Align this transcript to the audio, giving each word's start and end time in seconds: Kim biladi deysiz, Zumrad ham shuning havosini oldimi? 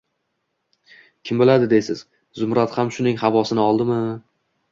Kim 1.29 1.41
biladi 1.43 1.67
deysiz, 1.73 2.01
Zumrad 2.41 2.73
ham 2.79 2.91
shuning 2.97 3.19
havosini 3.25 3.63
oldimi? 3.69 4.01